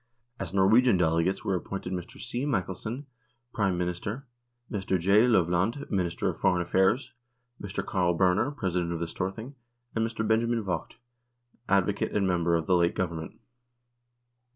As 0.39 0.51
Norwegian 0.51 0.97
delegates 0.97 1.45
were 1.45 1.55
ap 1.55 1.65
pointed 1.65 1.93
Mr. 1.93 2.19
C. 2.19 2.43
Michelsen, 2.43 3.05
Prime 3.53 3.77
Minister, 3.77 4.25
Mr. 4.71 4.99
J. 4.99 5.27
Lovland, 5.27 5.91
Minister 5.91 6.27
of 6.27 6.39
Foreign 6.39 6.63
Affairs, 6.63 7.13
Mr. 7.61 7.85
Carl 7.85 8.15
Berner, 8.15 8.49
President 8.49 8.91
of 8.93 8.99
the 8.99 9.05
Storthing, 9.05 9.53
and 9.93 10.03
Mr. 10.03 10.27
Benjamin 10.27 10.63
Vogt, 10.63 10.95
Advocate 11.69 12.13
and 12.13 12.25
member 12.27 12.55
of 12.55 12.65
the 12.65 12.75
late 12.75 12.95
Govern 12.95 13.19
ment. 13.19 13.39